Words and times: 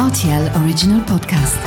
RTL 0.00 0.50
Original 0.56 1.04
Podcast. 1.04 1.58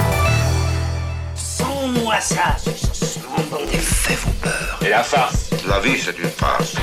Sans-moi 1.36 2.20
ça, 2.20 2.56
ce 2.58 3.20
monde 3.20 3.70
des 3.72 3.78
faits 3.78 4.18
vous 4.26 4.32
peur. 4.42 4.80
Et 4.82 4.90
la 4.90 5.04
farce 5.04 5.52
La 5.68 5.80
vie, 5.80 6.00
c'est 6.00 6.18
une 6.18 6.30
farce. 6.32 6.74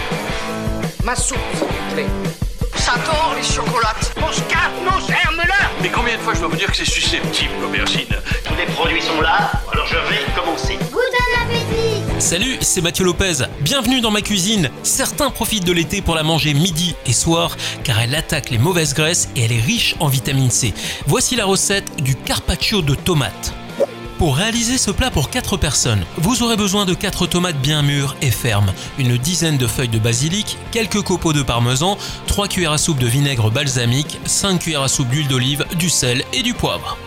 Ma 1.02 1.16
soupe, 1.16 1.38
s'il 1.54 1.66
vous 1.66 1.94
plaît. 1.94 2.06
J'adore 2.76 3.34
les 3.36 3.42
chocolates. 3.42 4.14
Mon 4.20 4.30
scarpe, 4.30 4.74
nos 4.84 5.00
germes-là 5.04 5.70
Mais 5.82 5.88
combien 5.88 6.16
de 6.16 6.20
fois 6.20 6.34
je 6.34 6.38
dois 6.38 6.50
vous 6.50 6.56
dire 6.56 6.70
que 6.70 6.76
c'est 6.76 6.84
susceptible, 6.84 7.54
l'aubergine? 7.60 8.14
Tous 8.44 8.54
les 8.54 8.66
produits 8.66 9.02
sont 9.02 9.20
là, 9.20 9.50
alors 9.72 9.88
je 9.88 9.96
vais 9.96 10.32
commencer. 10.36 10.49
Salut, 12.20 12.58
c'est 12.60 12.82
Mathieu 12.82 13.06
Lopez. 13.06 13.46
Bienvenue 13.62 14.02
dans 14.02 14.10
ma 14.10 14.20
cuisine. 14.20 14.68
Certains 14.82 15.30
profitent 15.30 15.64
de 15.64 15.72
l'été 15.72 16.02
pour 16.02 16.14
la 16.14 16.22
manger 16.22 16.52
midi 16.52 16.94
et 17.06 17.14
soir 17.14 17.56
car 17.82 17.98
elle 17.98 18.14
attaque 18.14 18.50
les 18.50 18.58
mauvaises 18.58 18.92
graisses 18.92 19.30
et 19.36 19.40
elle 19.40 19.52
est 19.52 19.60
riche 19.60 19.96
en 20.00 20.08
vitamine 20.08 20.50
C. 20.50 20.74
Voici 21.06 21.34
la 21.34 21.46
recette 21.46 22.02
du 22.02 22.14
carpaccio 22.14 22.82
de 22.82 22.94
tomates. 22.94 23.54
Pour 24.18 24.36
réaliser 24.36 24.76
ce 24.76 24.90
plat 24.90 25.10
pour 25.10 25.30
4 25.30 25.56
personnes, 25.56 26.04
vous 26.18 26.42
aurez 26.42 26.58
besoin 26.58 26.84
de 26.84 26.92
4 26.92 27.26
tomates 27.26 27.60
bien 27.60 27.80
mûres 27.80 28.14
et 28.20 28.30
fermes, 28.30 28.74
une 28.98 29.16
dizaine 29.16 29.56
de 29.56 29.66
feuilles 29.66 29.88
de 29.88 29.98
basilic, 29.98 30.58
quelques 30.72 31.00
copeaux 31.00 31.32
de 31.32 31.42
parmesan, 31.42 31.96
3 32.26 32.48
cuillères 32.48 32.72
à 32.72 32.78
soupe 32.78 32.98
de 32.98 33.06
vinaigre 33.06 33.50
balsamique, 33.50 34.20
5 34.26 34.58
cuillères 34.58 34.82
à 34.82 34.88
soupe 34.88 35.08
d'huile 35.08 35.28
d'olive, 35.28 35.64
du 35.78 35.88
sel 35.88 36.22
et 36.34 36.42
du 36.42 36.52
poivre. 36.52 36.98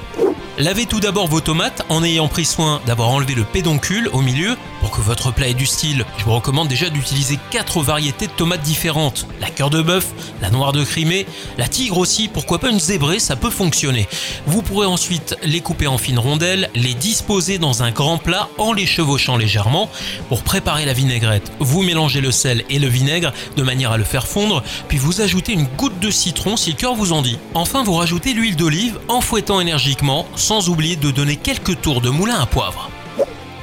Lavez 0.59 0.85
tout 0.85 0.99
d'abord 0.99 1.27
vos 1.27 1.41
tomates 1.41 1.83
en 1.89 2.03
ayant 2.03 2.27
pris 2.27 2.45
soin 2.45 2.79
d'avoir 2.85 3.09
enlevé 3.09 3.33
le 3.33 3.43
pédoncule 3.43 4.07
au 4.13 4.21
milieu. 4.21 4.55
Pour 4.81 4.91
que 4.91 5.01
votre 5.01 5.33
plat 5.33 5.47
ait 5.47 5.55
du 5.55 5.65
style, 5.65 6.05
je 6.17 6.25
vous 6.25 6.35
recommande 6.35 6.67
déjà 6.67 6.91
d'utiliser 6.91 7.39
4 7.49 7.81
variétés 7.81 8.27
de 8.27 8.33
tomates 8.33 8.61
différentes. 8.61 9.25
La 9.41 9.49
cœur 9.49 9.71
de 9.71 9.81
bœuf, 9.81 10.11
la 10.41 10.51
noire 10.51 10.71
de 10.71 10.83
Crimée, 10.83 11.25
la 11.57 11.67
tigre 11.67 11.97
aussi, 11.97 12.27
pourquoi 12.27 12.59
pas 12.59 12.69
une 12.69 12.79
zébrée, 12.79 13.17
ça 13.17 13.35
peut 13.35 13.49
fonctionner. 13.49 14.07
Vous 14.45 14.61
pourrez 14.61 14.85
ensuite 14.85 15.35
les 15.41 15.61
couper 15.61 15.87
en 15.87 15.97
fines 15.97 16.19
rondelles, 16.19 16.69
les 16.75 16.93
disposer 16.93 17.57
dans 17.57 17.81
un 17.81 17.89
grand 17.89 18.19
plat 18.19 18.47
en 18.59 18.73
les 18.73 18.85
chevauchant 18.85 19.37
légèrement. 19.37 19.89
Pour 20.29 20.43
préparer 20.43 20.85
la 20.85 20.93
vinaigrette, 20.93 21.51
vous 21.59 21.81
mélangez 21.81 22.21
le 22.21 22.31
sel 22.31 22.63
et 22.69 22.77
le 22.77 22.87
vinaigre 22.87 23.33
de 23.55 23.63
manière 23.63 23.91
à 23.91 23.97
le 23.97 24.03
faire 24.03 24.27
fondre, 24.27 24.61
puis 24.87 24.99
vous 24.99 25.21
ajoutez 25.21 25.53
une 25.53 25.65
goutte 25.65 25.99
de 25.99 26.11
citron 26.11 26.57
si 26.57 26.71
le 26.71 26.77
cœur 26.77 26.93
vous 26.93 27.11
en 27.11 27.23
dit. 27.23 27.39
Enfin, 27.55 27.83
vous 27.83 27.93
rajoutez 27.93 28.33
l'huile 28.33 28.55
d'olive 28.55 28.99
en 29.07 29.19
fouettant 29.19 29.59
énergiquement 29.59 30.27
sans 30.43 30.67
oublier 30.67 30.97
de 30.97 31.09
donner 31.09 31.37
quelques 31.37 31.79
tours 31.79 32.01
de 32.01 32.09
moulin 32.09 32.37
à 32.37 32.45
poivre. 32.45 32.89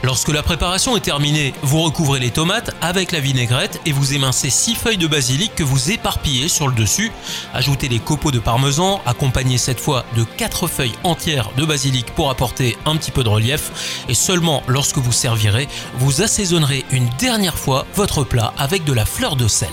Lorsque 0.03 0.31
la 0.31 0.43
préparation 0.43 0.97
est 0.97 1.01
terminée, 1.01 1.53
vous 1.61 1.83
recouvrez 1.83 2.21
les 2.21 2.31
tomates 2.31 2.75
avec 2.81 3.13
la 3.13 3.21
vinaigrette 3.21 3.79
et 3.85 3.93
vous 3.93 4.15
émincez 4.15 4.49
6 4.49 4.77
feuilles 4.77 4.97
de 4.97 5.07
basilic 5.07 5.55
que 5.55 5.63
vous 5.63 5.91
éparpillez 5.91 6.49
sur 6.49 6.69
le 6.69 6.75
dessus. 6.75 7.13
Ajoutez 7.53 7.89
les 7.89 7.99
copeaux 7.99 8.31
de 8.31 8.39
parmesan, 8.39 9.03
accompagnés 9.05 9.59
cette 9.59 9.79
fois 9.79 10.07
de 10.17 10.25
4 10.25 10.69
feuilles 10.69 10.95
entières 11.05 11.51
de 11.59 11.67
basilic 11.67 12.07
pour 12.15 12.31
apporter 12.31 12.79
un 12.87 12.97
petit 12.97 13.11
peu 13.11 13.23
de 13.23 13.29
relief. 13.29 14.05
Et 14.09 14.15
seulement 14.15 14.63
lorsque 14.67 14.97
vous 14.97 15.13
servirez, 15.13 15.69
vous 15.99 16.23
assaisonnerez 16.23 16.87
une 16.93 17.11
dernière 17.19 17.59
fois 17.59 17.85
votre 17.95 18.25
plat 18.25 18.55
avec 18.57 18.85
de 18.85 18.95
la 18.95 19.05
fleur 19.05 19.37
de 19.37 19.49
sel. 19.49 19.69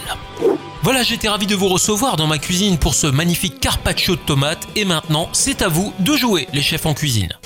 Voilà, 0.87 1.03
j'étais 1.03 1.27
ravi 1.27 1.47
de 1.47 1.53
vous 1.53 1.67
recevoir 1.67 2.15
dans 2.15 2.27
ma 2.27 2.37
cuisine 2.37 2.77
pour 2.77 2.93
ce 2.93 3.07
magnifique 3.07 3.59
carpaccio 3.59 4.15
de 4.15 4.21
tomates 4.21 4.69
et 4.77 4.85
maintenant 4.85 5.27
c'est 5.33 5.61
à 5.61 5.67
vous 5.67 5.93
de 5.99 6.15
jouer 6.15 6.47
les 6.53 6.61
chefs 6.61 6.85
en 6.85 6.93
cuisine. 6.93 7.37